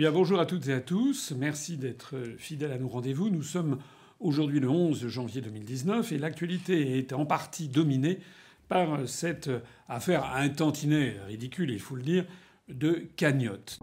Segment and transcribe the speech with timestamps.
[0.00, 1.32] Eh bonjour à toutes et à tous.
[1.36, 3.30] Merci d'être fidèles à nos rendez-vous.
[3.30, 3.80] Nous sommes
[4.20, 8.20] aujourd'hui le 11 janvier 2019 et l'actualité est en partie dominée
[8.68, 9.50] par cette
[9.88, 12.24] affaire un tantinet ridicule, il faut le dire,
[12.68, 13.80] de cagnotte.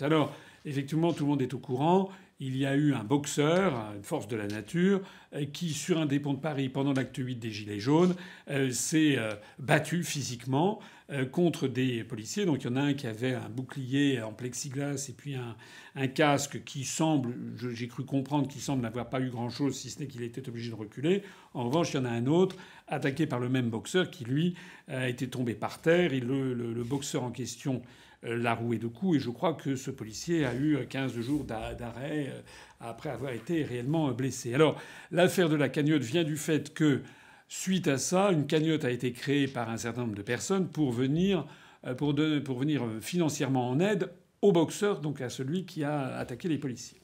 [0.00, 0.34] Alors,
[0.64, 2.08] effectivement, tout le monde est au courant
[2.44, 5.00] il y a eu un boxeur, une force de la nature,
[5.34, 8.16] euh, qui, sur un des ponts de Paris, pendant l'acte 8 des Gilets jaunes,
[8.50, 10.80] euh, s'est euh, battu physiquement
[11.30, 12.46] contre des policiers.
[12.46, 16.06] Donc il y en a un qui avait un bouclier en plexiglas et puis un,
[16.06, 17.34] casque qui semble,
[17.74, 20.70] j'ai cru comprendre, qui semble n'avoir pas eu grand-chose, si ce n'est qu'il était obligé
[20.70, 21.22] de reculer.
[21.52, 22.56] En revanche, il y en a un autre,
[22.88, 24.54] attaqué par le même boxeur, qui, lui,
[24.88, 26.14] a été tombé par terre.
[26.14, 27.82] Et le boxeur en question
[28.22, 29.16] la rouée de coups.
[29.16, 32.40] Et je crois que ce policier a eu 15 jours d'arrêt euh,
[32.80, 34.54] après avoir été réellement blessé.
[34.54, 37.02] Alors, l'affaire de la cagnotte vient du fait que,
[37.48, 40.92] suite à ça, une cagnotte a été créée par un certain nombre de personnes pour
[40.92, 41.46] venir,
[41.86, 42.12] euh, pour
[42.58, 47.00] venir financièrement en aide au boxeur, donc à celui qui a attaqué les policiers.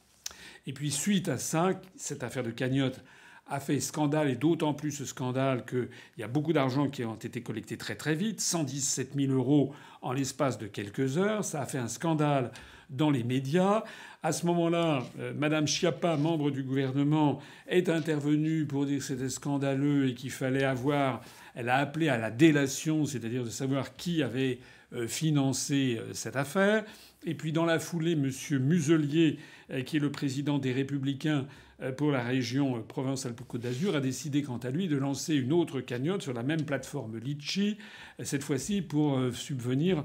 [0.67, 3.01] Et puis, suite à ça, cette affaire de cagnotte
[3.49, 7.15] a fait scandale, et d'autant plus ce scandale qu'il y a beaucoup d'argent qui ont
[7.15, 11.43] été collectés très très vite, 117 000 euros en l'espace de quelques heures.
[11.43, 12.51] Ça a fait un scandale
[12.89, 13.83] dans les médias.
[14.23, 19.29] À ce moment-là, euh, Madame Schiappa, membre du gouvernement, est intervenue pour dire que c'était
[19.29, 21.21] scandaleux et qu'il fallait avoir.
[21.55, 24.59] Elle a appelé à la délation, c'est-à-dire de savoir qui avait
[24.93, 26.83] euh, financé euh, cette affaire.
[27.25, 28.31] Et puis dans la foulée, M.
[28.59, 29.39] Muselier,
[29.85, 31.47] qui est le président des Républicains,
[31.81, 35.53] euh, pour la région euh, Provence-Alpes-Côte d'Azur a décidé quant à lui de lancer une
[35.53, 37.77] autre cagnotte sur la même plateforme Litchi,
[38.19, 40.03] euh, cette fois-ci pour subvenir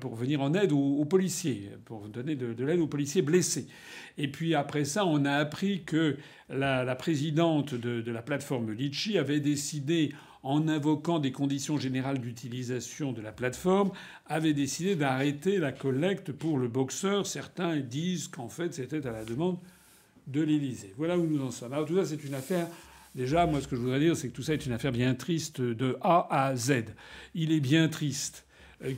[0.00, 3.68] pour venir en aide aux, policiers, pour donner de, l'aide aux policiers blessés.
[4.16, 6.16] Et puis après ça, on a appris que
[6.48, 13.20] la, présidente de, la plateforme Litchi avait décidé, en invoquant des conditions générales d'utilisation de
[13.20, 13.90] la plateforme,
[14.24, 15.72] avait décidé d'arrêter la
[16.38, 17.26] pour le boxeur.
[17.26, 19.58] Certains disent qu'en fait c'était à la demande
[20.26, 20.94] de l'Élysée.
[20.96, 21.72] Voilà où nous en sommes.
[21.72, 22.66] Alors tout ça, c'est une affaire.
[23.14, 25.14] Déjà, moi, ce que je voudrais dire, c'est que tout ça est une affaire bien
[25.14, 26.84] triste de A à Z.
[27.34, 28.46] Il est bien triste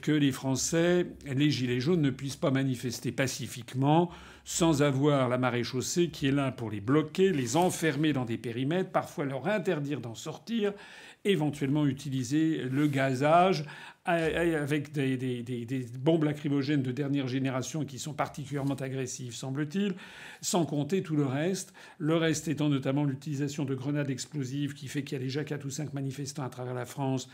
[0.02, 4.10] que les Français, les Gilets jaunes, ne puissent pas manifester pacifiquement
[4.44, 8.36] sans avoir la marée chaussée qui est là pour les bloquer, les enfermer dans des
[8.36, 10.72] périmètres, parfois leur interdire d'en sortir,
[11.24, 13.64] éventuellement utiliser le gazage
[14.04, 19.94] avec des, bombes lacrymogènes de dernière génération qui sont particulièrement agressives, semble-t-il,
[20.40, 21.74] sans compter tout le reste.
[21.98, 25.64] Le reste étant notamment l'utilisation de grenades explosives qui fait qu'il y a déjà 4
[25.64, 27.28] ou 5 manifestants à travers la France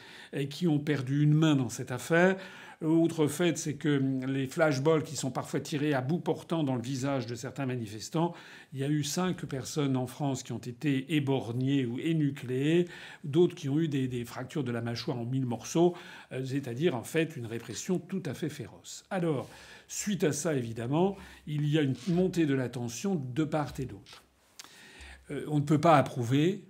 [0.50, 2.36] qui ont perdu une main dans cette affaire.
[2.84, 6.82] Autre fait, c'est que les flashballs qui sont parfois tirés à bout portant dans le
[6.82, 8.34] visage de certains manifestants,
[8.74, 12.86] il y a eu cinq personnes en France qui ont été éborgnées ou énucléées,
[13.24, 15.96] d'autres qui ont eu des, fractures de la mâchoire en mille morceaux,
[16.32, 19.04] euh, c'est-à-dire en fait une répression tout à fait féroce.
[19.08, 19.48] Alors,
[19.88, 21.16] suite à ça, évidemment,
[21.46, 24.22] il y a une montée de la tension de part et d'autre.
[25.30, 26.64] Euh, on ne peut pas approuver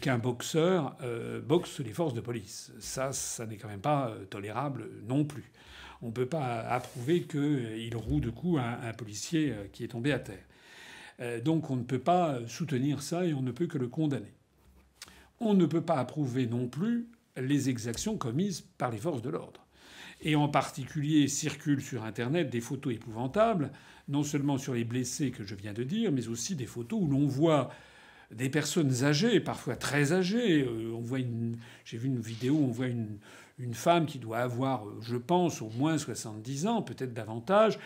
[0.00, 2.72] qu'un boxeur euh, boxe les forces de police.
[2.80, 5.50] Ça, ça n'est quand même pas euh, tolérable non plus.
[6.02, 10.20] On ne peut pas approuver qu'il roue de coups un, policier qui est tombé à
[10.20, 11.42] terre.
[11.42, 14.32] Donc on ne peut pas soutenir ça et on ne peut que le condamner.
[15.40, 19.66] On ne peut pas approuver non plus les exactions commises par les forces de l'ordre.
[20.20, 23.70] Et en particulier circulent sur Internet des photos épouvantables,
[24.08, 27.06] non seulement sur les blessés que je viens de dire, mais aussi des photos où
[27.06, 27.70] l'on voit
[28.30, 30.62] des personnes âgées, parfois très âgées.
[30.62, 33.18] Euh, on voit une, j'ai vu une vidéo où on voit une,
[33.58, 37.78] une femme qui doit avoir, euh, je pense, au moins 70 ans, peut-être davantage,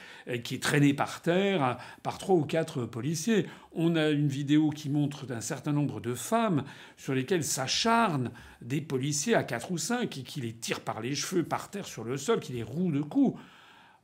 [0.42, 3.46] qui est traînée par terre par trois ou quatre policiers.
[3.72, 6.64] On a une vidéo qui montre un certain nombre de femmes
[6.96, 8.30] sur lesquelles s'acharnent
[8.60, 11.86] des policiers à quatre ou cinq et qui les tirent par les cheveux par terre
[11.86, 13.38] sur le sol, qui les rouent de coups.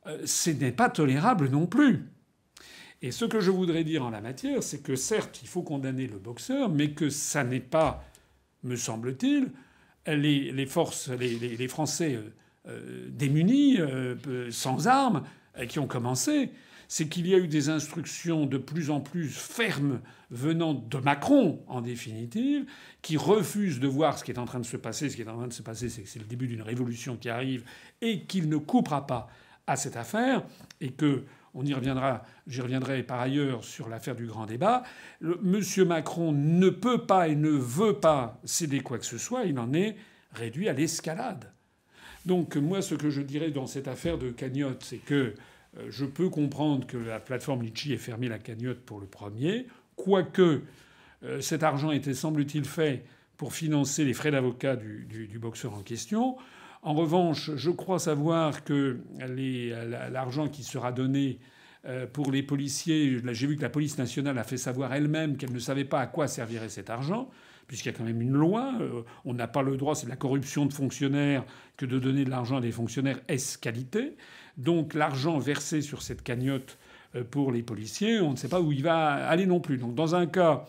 [0.09, 2.09] Euh, ce n'est pas tolérable non plus.
[3.01, 6.07] Et ce que je voudrais dire en la matière, c'est que certes, il faut condamner
[6.07, 8.05] le boxeur, mais que ça n'est pas,
[8.65, 9.53] me semble-t-il,
[10.07, 12.33] les, forces, les, Français euh,
[12.69, 15.23] euh, démunis, euh, sans armes,
[15.69, 16.51] qui ont commencé.
[16.89, 21.63] C'est qu'il y a eu des instructions de plus en plus fermes venant de Macron,
[21.67, 22.65] en définitive,
[23.03, 25.11] qui refuse de voir ce qui est en train de se passer.
[25.11, 27.17] Ce qui est en train de se passer, c'est que c'est le début d'une révolution
[27.17, 27.65] qui arrive
[28.01, 29.29] et qu'il ne coupera pas
[29.67, 30.45] à cette affaire
[30.81, 31.25] et que
[31.55, 34.83] on y reviendra, j'y reviendrai par ailleurs sur l'affaire du grand débat.
[35.21, 39.45] Monsieur Macron ne peut pas et ne veut pas céder quoi que ce soit.
[39.45, 39.97] Il en est
[40.33, 41.53] réduit à l'escalade.
[42.27, 45.35] Donc moi, ce que je dirais dans cette affaire de cagnotte, c'est que
[45.79, 49.67] euh, je peux comprendre que la plateforme Litchi ait fermé la cagnotte pour le premier,
[49.97, 50.63] quoique
[51.25, 53.05] euh, cet argent était, semble-t-il, fait
[53.37, 56.37] pour financer les frais d'avocat du, boxeur en question.
[56.83, 58.99] En revanche, je crois savoir que
[60.11, 61.39] l'argent qui sera donné
[61.87, 65.53] euh, pour les policiers, j'ai vu que la police nationale a fait savoir elle-même qu'elle
[65.53, 67.31] ne savait pas à quoi servirait cet argent,
[67.67, 68.75] puisqu'il y a quand même une loi.
[68.81, 71.45] Euh, on n'a pas le droit, c'est de la corruption de fonctionnaires
[71.77, 74.17] que de donner de l'argent à des fonctionnaires S qualité.
[74.57, 76.79] Donc l'argent versé sur cette cagnotte
[77.15, 79.79] euh, pour les policiers, on ne sait pas où il va aller non plus.
[79.79, 80.65] Donc dans un cas,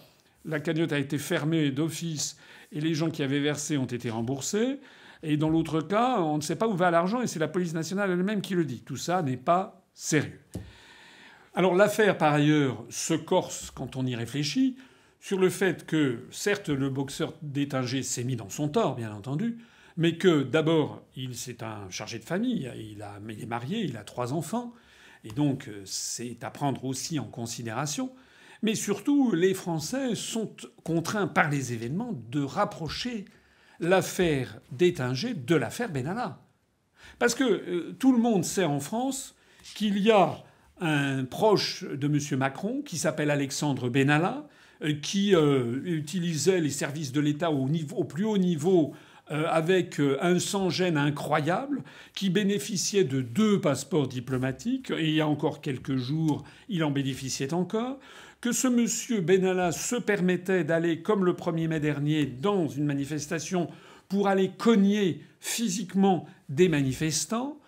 [0.45, 2.37] la cagnotte a été fermée d'office
[2.71, 4.79] et les gens qui avaient versé ont été remboursés.
[5.21, 7.73] Et dans l'autre cas, on ne sait pas où va l'argent et c'est la police
[7.73, 8.81] nationale elle-même qui le dit.
[8.81, 10.39] Tout ça n'est pas sérieux.
[11.53, 14.77] Alors l'affaire, par ailleurs, se corse quand on y réfléchit
[15.19, 19.57] sur le fait que, certes, le boxeur détingé s'est mis dans son tort, bien entendu,
[19.97, 23.97] mais que d'abord, il c'est un chargé de famille, il, a, il est marié, il
[23.97, 24.73] a trois enfants,
[25.25, 28.11] et donc euh, c'est à prendre aussi en considération.
[28.61, 33.25] Mais surtout, les Français sont contraints par les événements de rapprocher
[33.79, 36.39] l'affaire d'Étinger de l'affaire Benalla.
[37.17, 39.35] Parce que euh, tout le monde sait en France
[39.75, 40.43] qu'il y a
[40.81, 42.39] un proche de M.
[42.39, 44.47] Macron qui s'appelle Alexandre Benalla,
[44.81, 48.93] euh, qui euh, utilisait les services de l'État au, au, plus haut niveau
[49.31, 51.83] avec un sans-gêne incroyable,
[52.15, 56.89] qui bénéficiait de deux passeports diplomatiques, et il y a encore quelques jours, il en
[56.89, 57.99] bénéficiait encore,
[58.41, 63.69] que ce monsieur Benalla se permettait d'aller, comme le 1er mai dernier, dans une manifestation
[64.07, 67.59] pour aller cogner physiquement des manifestants,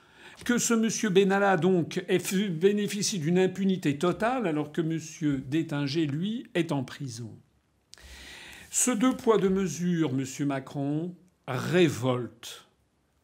[0.46, 2.04] que ce monsieur Benalla donc
[2.50, 7.32] bénéficie d'une impunité totale alors que monsieur Détinger, lui, est en prison.
[8.72, 11.14] Ce deux poids deux mesures, monsieur Macron,
[11.48, 12.66] révolte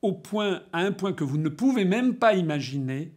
[0.04, 3.12] à un point que vous ne pouvez même pas imaginer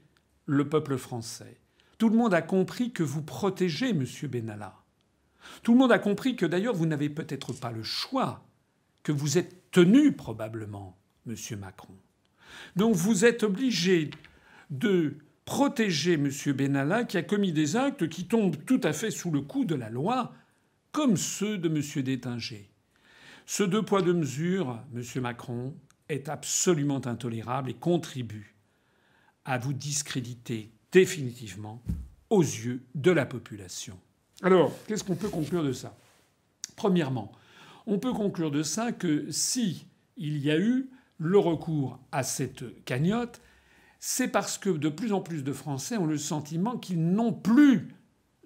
[0.46, 1.59] le peuple français.
[2.00, 4.06] Tout le monde a compris que vous protégez M.
[4.22, 4.74] Benalla.
[5.62, 8.42] Tout le monde a compris que d'ailleurs vous n'avez peut-être pas le choix,
[9.02, 11.36] que vous êtes tenu probablement, M.
[11.58, 11.94] Macron.
[12.74, 14.08] Donc vous êtes obligé
[14.70, 16.30] de protéger M.
[16.54, 19.74] Benalla qui a commis des actes qui tombent tout à fait sous le coup de
[19.74, 20.32] la loi,
[20.92, 22.02] comme ceux de M.
[22.02, 22.70] Détinger.
[23.44, 25.02] Ce deux poids deux mesures, M.
[25.20, 25.74] Macron,
[26.08, 28.56] est absolument intolérable et contribue
[29.44, 31.82] à vous discréditer définitivement
[32.30, 33.98] aux yeux de la population.
[34.42, 35.96] Alors, qu'est-ce qu'on peut conclure de ça?
[36.76, 37.32] Premièrement,
[37.86, 40.88] on peut conclure de ça que si il y a eu
[41.18, 43.40] le recours à cette cagnotte,
[43.98, 47.88] c'est parce que de plus en plus de Français ont le sentiment qu'ils n'ont plus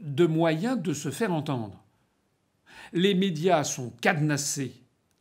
[0.00, 1.84] de moyens de se faire entendre.
[2.92, 4.74] Les médias sont cadenassés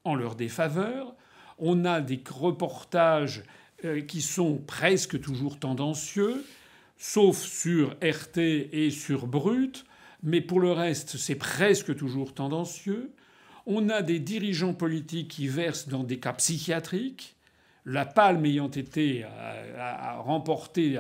[0.04, 1.16] en leur défaveur.
[1.60, 3.44] On a des reportages
[3.86, 6.44] euh, qui sont presque toujours tendancieux
[7.04, 8.38] sauf sur RT
[8.72, 9.84] et sur Brut,
[10.24, 13.12] mais pour le reste, c'est presque toujours tendancieux.
[13.66, 17.36] On a des dirigeants politiques qui versent dans des cas psychiatriques,
[17.86, 20.98] la palme ayant été euh, remportée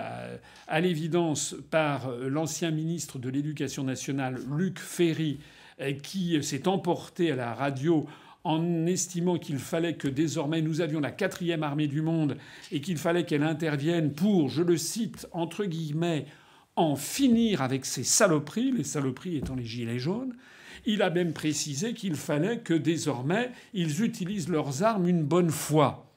[0.68, 5.40] à, l'évidence par l'ancien ministre de l'Éducation nationale, Luc Ferry,
[5.80, 8.06] euh, qui s'est emporté à la radio
[8.44, 12.38] en estimant qu'il fallait que désormais nous avions la quatrième armée du monde
[12.72, 16.25] et qu'il fallait qu'elle intervienne pour, je le cite, entre guillemets,
[16.75, 20.36] en finir avec ces saloperies, les saloperies étant les gilets jaunes.
[20.86, 26.10] Il a même précisé qu'il fallait que désormais ils utilisent leurs armes une bonne fois.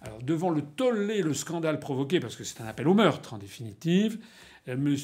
[0.00, 3.38] Alors devant le tollé, le scandale provoqué, parce que c'est un appel au meurtre en
[3.38, 4.18] définitive,
[4.68, 4.96] euh, M.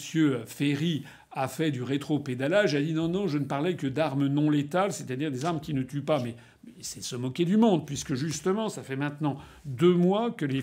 [0.47, 4.51] Ferry a fait du rétro-pédalage, a dit non, non, je ne parlais que d'armes non
[4.51, 6.23] létales, c'est-à-dire des armes qui ne tuent pas.
[6.23, 6.35] Mais
[6.81, 10.63] c'est se moquer du monde, puisque justement, ça fait maintenant deux mois que les,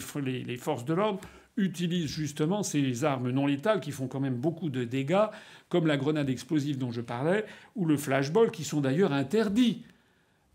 [0.58, 1.22] forces de l'ordre
[1.58, 5.28] utilisent justement ces armes non létales qui font quand même beaucoup de dégâts,
[5.70, 7.46] comme la grenade explosive dont je parlais,
[7.76, 9.84] ou le flashball, qui sont d'ailleurs interdits.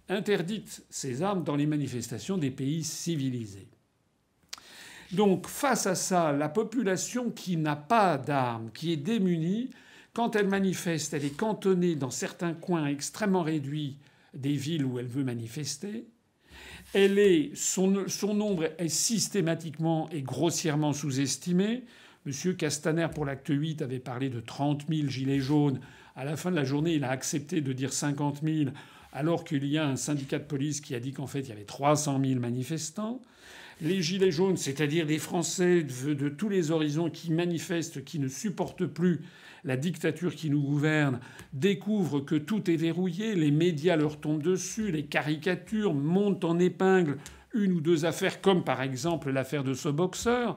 [0.08, 3.68] Interdites ces armes dans les manifestations des pays civilisés.
[5.12, 9.70] Donc face à ça, la population qui n'a pas d'armes, qui est démunie,
[10.12, 13.96] quand elle manifeste, elle est cantonnée dans certains coins extrêmement réduits
[14.34, 16.06] des villes où elle veut manifester.
[16.94, 17.88] Elle est, son,
[18.34, 21.84] nombre est systématiquement et grossièrement sous-estimé.
[22.26, 22.56] M.
[22.56, 25.80] Castaner, pour l'acte 8, avait parlé de 30 000 gilets jaunes.
[26.16, 28.70] À la fin de la journée, il a accepté de dire 50 000,
[29.12, 31.52] alors qu'il y a un syndicat de police qui a dit qu'en fait, il y
[31.52, 33.20] avait 300 000 manifestants
[33.82, 38.86] les Gilets jaunes, c'est-à-dire les Français de, tous les horizons qui manifestent, qui ne supportent
[38.86, 39.20] plus
[39.64, 41.20] la dictature qui nous gouverne,
[41.52, 47.18] découvrent que tout est verrouillé, les médias leur tombent dessus, les caricatures montent en épingle
[47.52, 50.56] une ou deux affaires, comme par exemple l'affaire de ce boxeur,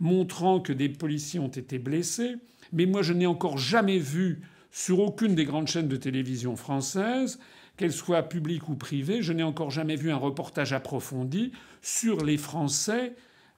[0.00, 2.36] montrant que des policiers ont été blessés.
[2.72, 7.38] Mais moi, je n'ai encore jamais vu sur aucune des grandes chaînes de télévision françaises
[7.76, 9.22] qu'elles soient publiques ou privées.
[9.22, 13.14] Je n'ai encore jamais vu un reportage approfondi sur les Français.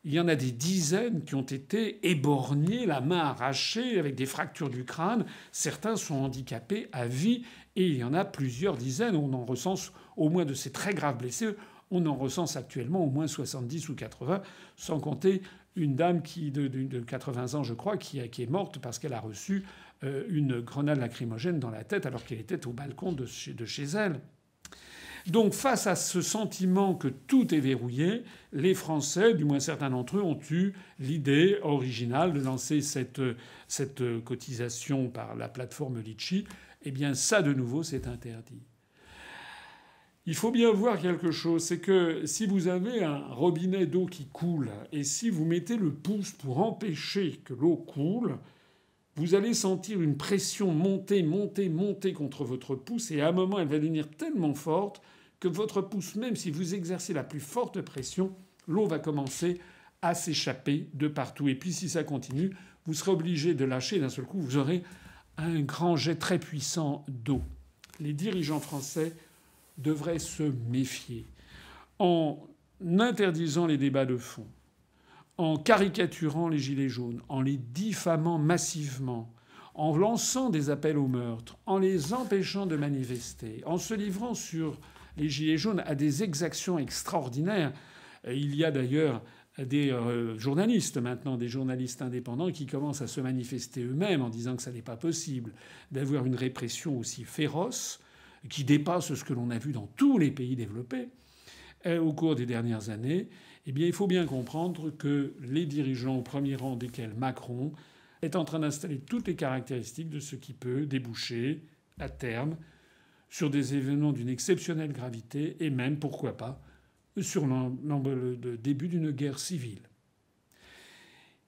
[0.07, 4.25] Il y en a des dizaines qui ont été éborgnés, la main arrachée, avec des
[4.25, 5.27] fractures du crâne.
[5.51, 7.43] Certains sont handicapés à vie
[7.75, 9.17] et il y en a plusieurs dizaines.
[9.17, 11.57] On en recense au moins de ces très graves blessés.
[11.91, 14.43] On en recense actuellement au moins 70 ou 80,
[14.77, 15.43] sans compter
[15.75, 19.65] une dame qui de, 80 ans, je crois, qui, est morte parce qu'elle a reçu
[20.05, 23.85] euh, une grenade lacrymogène dans la tête alors qu'elle était au balcon de de chez
[23.97, 24.21] elle.
[25.27, 30.19] Donc face à ce sentiment que tout est verrouillé, les Français, du moins certains d'entre
[30.19, 33.21] eux, ont eu l'idée originale de lancer cette,
[33.67, 36.47] cette cotisation par la plateforme Litchi.
[36.83, 38.63] Eh bien ça, de nouveau, c'est interdit.
[40.29, 44.27] Il faut bien voir quelque chose, c'est que si vous avez un robinet d'eau qui
[44.27, 48.37] coule et si vous mettez le pouce pour empêcher que l'eau coule,
[49.15, 53.61] vous allez sentir une pression monter, monter, monter contre votre pouce et à un moment
[53.61, 55.01] elle va devenir tellement forte
[55.41, 58.35] que votre pouce, même si vous exercez la plus forte pression,
[58.67, 59.61] l'eau va commencer
[60.03, 61.49] à s'échapper de partout.
[61.49, 64.83] Et puis si ça continue, vous serez obligé de lâcher d'un seul coup, vous aurez
[65.37, 67.43] un grand jet très puissant d'eau.
[68.01, 69.15] Les dirigeants français
[69.79, 71.27] devrait se méfier.
[71.99, 72.39] En
[72.87, 74.47] interdisant les débats de fond,
[75.39, 79.33] en caricaturant les Gilets jaunes, en les diffamant massivement,
[79.75, 84.79] en lançant des appels au meurtre, en les empêchant de manifester, en se livrant sur
[85.17, 87.73] les Gilets jaunes à des exactions extraordinaires.
[88.27, 89.23] Il y a d'ailleurs
[89.59, 94.57] des euh, journalistes maintenant, des journalistes indépendants qui commencent à se manifester eux-mêmes en disant
[94.57, 95.53] que ça n'est pas possible
[95.91, 98.01] d'avoir une répression aussi féroce
[98.49, 101.09] qui dépasse ce que l'on a vu dans tous les pays développés
[101.87, 103.29] euh, au cours des dernières années,
[103.67, 107.73] eh bien, il faut bien comprendre que les dirigeants, au premier rang desquels Macron,
[108.23, 111.63] est en train d'installer toutes les caractéristiques de ce qui peut déboucher,
[111.99, 112.57] à terme,
[113.29, 116.63] sur des événements d'une exceptionnelle gravité et même, pourquoi pas,
[117.21, 119.83] sur le début d'une guerre civile.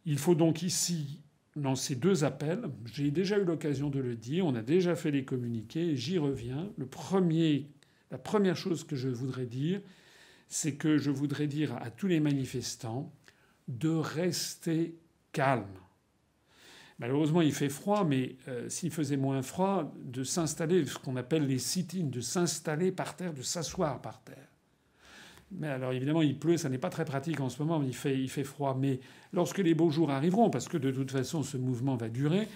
[0.07, 1.21] Il faut donc ici
[1.59, 5.11] dans ces deux appels, j'ai déjà eu l'occasion de le dire, on a déjà fait
[5.11, 6.71] les communiqués, j'y reviens.
[6.77, 7.69] Le premier,
[8.11, 9.81] la première chose que je voudrais dire,
[10.47, 13.13] c'est que je voudrais dire à tous les manifestants
[13.67, 14.95] de rester
[15.33, 15.67] calmes.
[16.99, 21.47] Malheureusement, il fait froid, mais euh, s'il faisait moins froid, de s'installer, ce qu'on appelle
[21.47, 24.49] les sit-ins, de s'installer par terre, de s'asseoir par terre.
[25.53, 28.19] Mais alors évidemment, il pleut, ça n'est pas très pratique en ce moment, il fait,
[28.19, 28.77] il fait froid.
[28.79, 29.01] Mais
[29.33, 32.49] lorsque les beaux jours arriveront, parce que de toute façon ce mouvement va durer,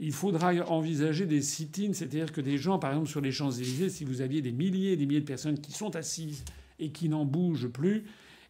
[0.00, 4.04] il faudra envisager des sit-ins, c'est-à-dire que des gens, par exemple sur les Champs-Élysées, si
[4.04, 6.42] vous aviez des milliers et des milliers de personnes qui sont assises
[6.78, 8.04] et qui n'en bougent plus,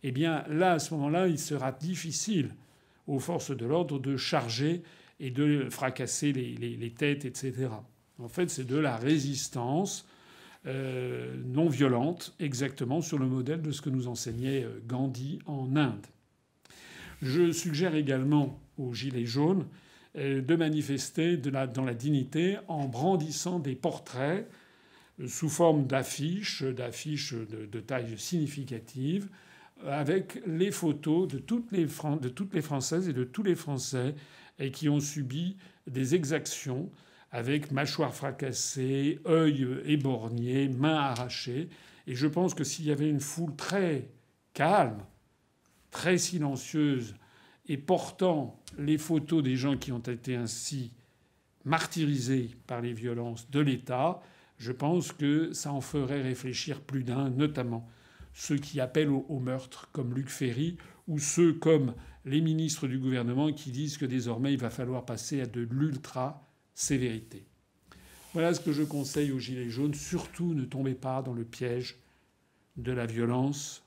[0.05, 2.55] eh bien là, à ce moment-là, il sera difficile
[3.07, 4.83] aux forces de l'ordre de charger
[5.21, 7.69] et de fracasser les, têtes, etc.
[8.19, 10.07] En fait, c'est de la résistance
[10.67, 15.77] euh, non violente, exactement sur le modèle de ce que nous enseignait euh, Gandhi en
[15.77, 16.07] Inde.
[17.23, 19.67] Je suggère également aux Gilets jaunes
[20.17, 24.51] euh, de manifester dans la dignité en brandissant des portraits
[25.27, 29.29] sous forme d'affiches, d'affiches de, taille significative,
[29.87, 34.15] avec les photos de toutes les Françaises et de tous les Français
[34.61, 36.91] et qui ont subi des exactions
[37.33, 41.69] avec mâchoire fracassée, œil éborgné, main arrachée.
[42.07, 44.09] Et je pense que s'il y avait une foule très
[44.53, 45.03] calme,
[45.91, 47.15] très silencieuse,
[47.67, 50.93] et portant les photos des gens qui ont été ainsi
[51.65, 54.21] martyrisés par les violences de l'État,
[54.59, 57.89] je pense que ça en ferait réfléchir plus d'un, notamment
[58.33, 60.77] ceux qui appellent au, meurtre, comme Luc Ferry,
[61.07, 65.41] ou ceux comme les ministres du gouvernement qui disent que désormais il va falloir passer
[65.41, 67.47] à de l'ultra sévérité.
[68.33, 69.95] Voilà ce que je conseille aux Gilets jaunes.
[69.95, 71.97] Surtout ne tombez pas dans le piège
[72.77, 73.83] de la violence,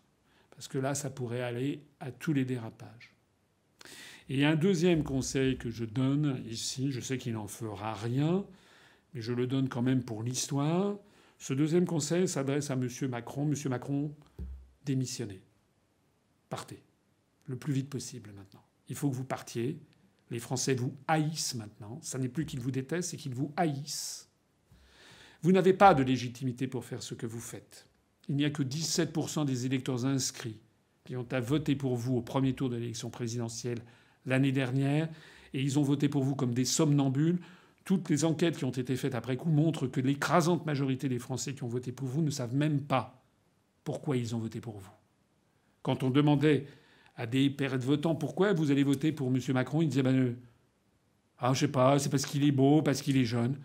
[0.51, 3.13] parce que là, ça pourrait aller à tous les dérapages.
[4.29, 8.45] Et un deuxième conseil que je donne ici, je sais qu'il n'en fera rien,
[9.13, 10.97] mais je le donne quand même pour l'histoire.
[11.39, 12.87] Ce deuxième conseil s'adresse à M.
[13.09, 13.49] Macron.
[13.51, 13.69] M.
[13.69, 14.15] Macron,
[14.85, 15.41] démissionnez.
[16.49, 16.81] Partez.
[17.45, 18.63] Le plus vite possible maintenant.
[18.89, 19.79] Il faut que vous partiez.
[20.29, 21.99] Les Français vous haïssent maintenant.
[22.01, 24.29] Ça n'est plus qu'ils vous détestent, c'est qu'ils vous haïssent.
[25.41, 27.87] Vous n'avez pas de légitimité pour faire ce que vous faites.
[28.29, 30.59] Il n'y a que 17% des électeurs inscrits
[31.03, 33.79] qui ont à voter pour vous au premier tour de l'élection présidentielle
[34.25, 35.09] l'année dernière,
[35.53, 37.39] et ils ont voté pour vous comme des somnambules.
[37.83, 41.53] Toutes les enquêtes qui ont été faites après coup montrent que l'écrasante majorité des Français
[41.53, 43.21] qui ont voté pour vous ne savent même pas
[43.83, 44.91] pourquoi ils ont voté pour vous.
[45.81, 46.65] Quand on demandait
[47.15, 49.39] à des pères de votants pourquoi vous allez voter pour M.
[49.53, 49.81] Macron?
[49.81, 50.35] Il disait ben, euh,
[51.39, 53.57] ah, je sais pas, c'est parce qu'il est beau, parce qu'il est jeune.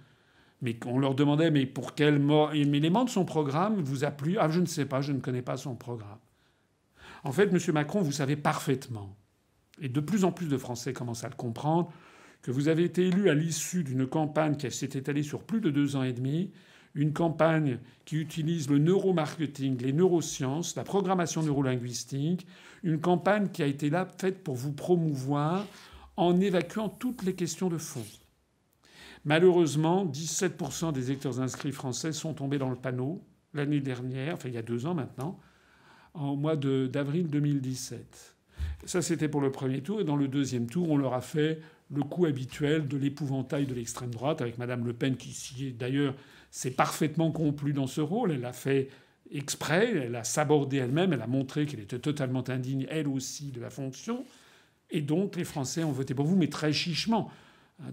[0.60, 2.20] Mais on leur demandait, mais pour quel
[2.52, 4.36] élément de son programme vous a plu?
[4.38, 6.18] Ah, je ne sais pas, je ne connais pas son programme.
[7.22, 7.58] En fait, M.
[7.72, 9.16] Macron, vous savez parfaitement,
[9.80, 11.92] et de plus en plus de Français commencent à le comprendre,
[12.42, 15.70] que vous avez été élu à l'issue d'une campagne qui s'est étalée sur plus de
[15.70, 16.52] deux ans et demi,
[16.94, 22.46] une campagne qui utilise le neuromarketing, les neurosciences, la programmation neurolinguistique,
[22.82, 25.66] une campagne qui a été là faite pour vous promouvoir
[26.16, 28.04] en évacuant toutes les questions de fond.
[29.24, 33.22] Malheureusement, 17% des électeurs inscrits français sont tombés dans le panneau
[33.54, 35.38] l'année dernière, enfin il y a deux ans maintenant,
[36.14, 38.37] au mois d'avril 2017.
[38.84, 40.00] Ça, c'était pour le premier tour.
[40.00, 43.74] Et dans le deuxième tour, on leur a fait le coup habituel de l'épouvantail de
[43.74, 46.14] l'extrême droite, avec Mme Le Pen qui, d'ailleurs,
[46.50, 48.32] s'est parfaitement complu dans ce rôle.
[48.32, 48.88] Elle l'a fait
[49.30, 53.60] exprès, elle a sabordé elle-même, elle a montré qu'elle était totalement indigne, elle aussi, de
[53.60, 54.24] la fonction.
[54.90, 57.30] Et donc, les Français ont voté pour vous, mais très chichement.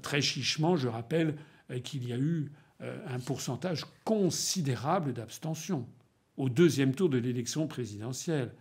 [0.01, 1.35] Très chichement, je rappelle
[1.71, 2.51] euh, qu'il y a eu
[2.81, 5.87] euh, un pourcentage considérable d'abstention
[6.37, 8.51] au deuxième tour de l'élection présidentielle.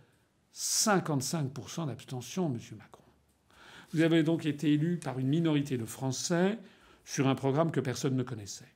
[0.55, 2.59] 55% d'abstention, M.
[2.77, 3.03] Macron.
[3.91, 6.57] Vous avez donc été élu par une minorité de Français
[7.03, 8.71] sur un programme que personne ne connaissait.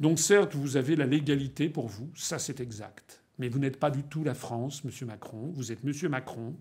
[0.00, 3.22] Donc certes, vous avez la légalité pour vous, ça c'est exact.
[3.38, 5.06] Mais vous n'êtes pas du tout la France, M.
[5.06, 5.52] Macron.
[5.54, 6.10] Vous êtes M.
[6.10, 6.56] Macron.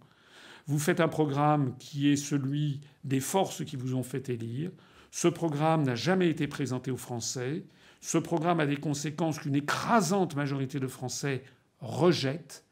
[0.68, 4.72] Vous faites un programme qui est celui des forces qui vous ont fait élire.
[5.12, 7.64] Ce programme n'a jamais été présenté aux Français.
[8.02, 11.44] Ce programme a des conséquences qu'une écrasante majorité de Français
[11.80, 12.67] rejette.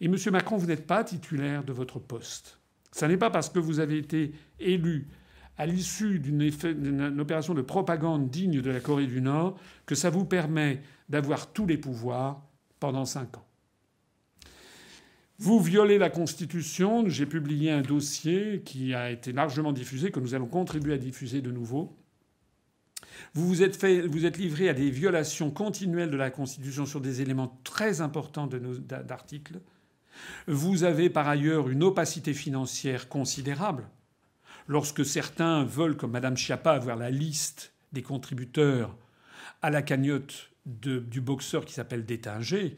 [0.00, 0.16] Et M.
[0.32, 2.58] Macron, vous n'êtes pas titulaire de votre poste.
[2.92, 5.08] Ce n'est pas parce que vous avez été élu
[5.58, 10.24] à l'issue d'une opération de propagande digne de la Corée du Nord que ça vous
[10.24, 12.42] permet d'avoir tous les pouvoirs
[12.78, 13.46] pendant cinq ans.
[15.38, 17.08] Vous violez la Constitution.
[17.08, 21.40] J'ai publié un dossier qui a été largement diffusé, que nous allons contribuer à diffuser
[21.40, 21.96] de nouveau.
[23.34, 27.58] Vous vous êtes, fait, livré à des violations continuelles de la Constitution sur des éléments
[27.64, 29.60] très importants d'articles.
[30.46, 33.88] Vous avez par ailleurs une opacité financière considérable.
[34.66, 38.96] Lorsque certains veulent, comme Mme Schiappa, avoir la liste des contributeurs
[39.62, 42.76] à la cagnotte du boxeur qui s'appelle Détinger,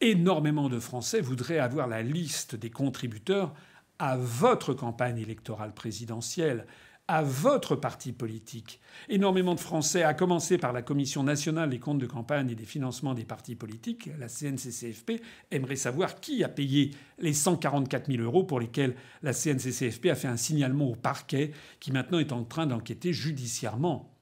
[0.00, 3.54] énormément de Français voudraient avoir la liste des contributeurs
[3.98, 6.66] à votre campagne électorale présidentielle
[7.10, 8.78] à votre parti politique.
[9.08, 12.64] Énormément de Français, à commencer par la Commission nationale des comptes de campagne et des
[12.64, 15.20] financements des partis politiques, la CNCCFP,
[15.50, 18.94] aimeraient savoir qui a payé les 144 000 euros pour lesquels
[19.24, 24.14] la CNCCFP a fait un signalement au parquet qui maintenant est en train d'enquêter judiciairement.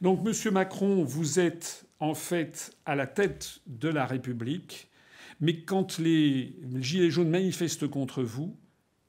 [0.00, 4.90] Donc, Monsieur Macron, vous êtes en fait à la tête de la République,
[5.38, 8.56] mais quand les Gilets jaunes manifestent contre vous,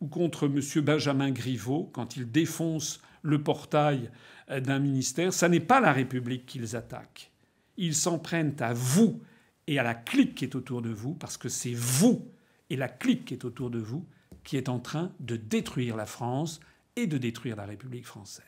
[0.04, 0.84] ou contre M.
[0.84, 4.12] Benjamin Griveaux quand il défonce le portail
[4.50, 7.32] d'un ministère, ça n'est pas la République qu'ils attaquent.
[7.78, 9.22] Ils s'en prennent à vous
[9.66, 12.28] et à la clique qui est autour de vous, parce que c'est vous
[12.70, 14.06] et la clique qui est autour de vous
[14.44, 16.60] qui est en train de détruire la France
[16.98, 18.44] et de détruire la République française.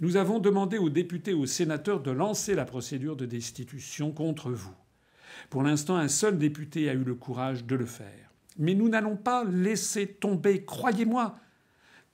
[0.00, 4.50] Nous avons demandé aux députés et aux sénateurs de lancer la procédure de destitution contre
[4.50, 4.74] vous.
[5.48, 8.29] Pour l'instant, un seul député a eu le courage de le faire.
[8.58, 11.36] Mais nous n'allons pas laisser tomber, croyez-moi.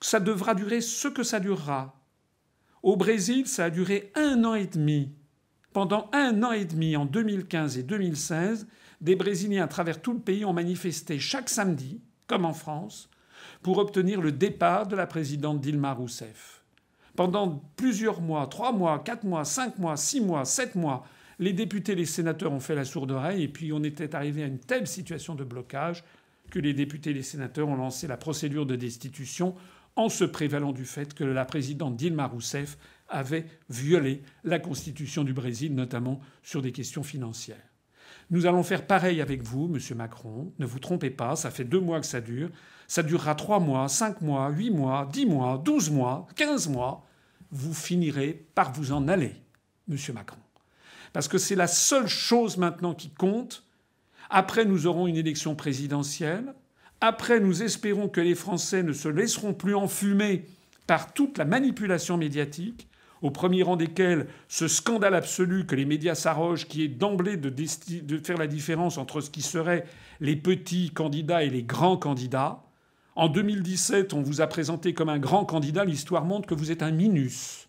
[0.00, 1.98] Ça devra durer ce que ça durera.
[2.82, 5.12] Au Brésil, ça a duré un an et demi.
[5.72, 8.66] Pendant un an et demi, en 2015 et 2016,
[9.00, 13.10] des Brésiliens à travers tout le pays ont manifesté chaque samedi, comme en France,
[13.62, 16.64] pour obtenir le départ de la présidente Dilma Rousseff.
[17.14, 21.04] Pendant plusieurs mois, trois mois, quatre mois, cinq mois, six mois, sept mois,
[21.38, 24.46] les députés les sénateurs ont fait la sourde oreille et puis on était arrivé à
[24.46, 26.04] une telle situation de blocage
[26.58, 29.54] les députés et les sénateurs ont lancé la procédure de destitution
[29.96, 32.76] en se prévalant du fait que la présidente Dilma Rousseff
[33.08, 37.56] avait violé la constitution du Brésil, notamment sur des questions financières.
[38.30, 40.52] Nous allons faire pareil avec vous, monsieur Macron.
[40.58, 42.50] Ne vous trompez pas, ça fait deux mois que ça dure.
[42.88, 47.06] Ça durera trois mois, cinq mois, huit mois, dix mois, douze mois, quinze mois.
[47.50, 49.32] Vous finirez par vous en aller,
[49.86, 50.40] monsieur Macron.
[51.12, 53.65] Parce que c'est la seule chose maintenant qui compte
[54.30, 56.54] après, nous aurons une élection présidentielle.
[57.00, 60.44] Après, nous espérons que les Français ne se laisseront plus enfumer
[60.86, 62.88] par toute la manipulation médiatique,
[63.22, 68.18] au premier rang desquels ce scandale absolu que les médias s'arrogent, qui est d'emblée de,
[68.18, 69.84] faire la différence entre ce qui serait
[70.20, 72.62] les petits candidats et les grands candidats.
[73.14, 75.84] En 2017, on vous a présenté comme un grand candidat.
[75.84, 77.68] L'histoire montre que vous êtes un minus.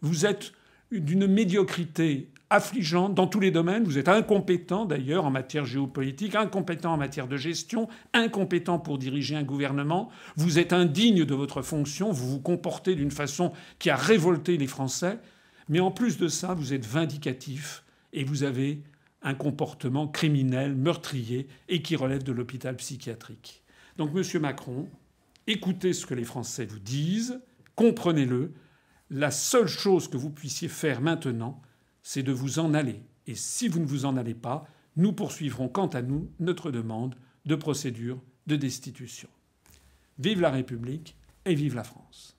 [0.00, 0.52] Vous êtes
[1.00, 3.84] d'une médiocrité affligeante dans tous les domaines.
[3.84, 9.36] Vous êtes incompétent d'ailleurs en matière géopolitique, incompétent en matière de gestion, incompétent pour diriger
[9.36, 10.10] un gouvernement.
[10.36, 14.66] Vous êtes indigne de votre fonction, vous vous comportez d'une façon qui a révolté les
[14.66, 15.18] Français.
[15.68, 18.82] Mais en plus de ça, vous êtes vindicatif et vous avez
[19.22, 23.62] un comportement criminel, meurtrier et qui relève de l'hôpital psychiatrique.
[23.96, 24.88] Donc, Monsieur Macron,
[25.46, 27.40] écoutez ce que les Français vous disent,
[27.76, 28.52] comprenez-le.
[29.14, 31.60] La seule chose que vous puissiez faire maintenant,
[32.02, 33.02] c'est de vous en aller.
[33.26, 37.14] Et si vous ne vous en allez pas, nous poursuivrons quant à nous notre demande
[37.44, 39.28] de procédure de destitution.
[40.18, 42.38] Vive la République et vive la France.